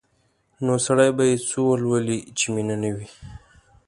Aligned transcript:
نو 0.65 0.73
سړی 0.85 1.09
به 1.17 1.23
یې 1.29 1.35
څه 1.47 1.57
ولولي 1.67 2.19
چې 2.37 2.45
مینه 2.53 2.75
نه 2.83 2.89
وي؟ 2.95 3.07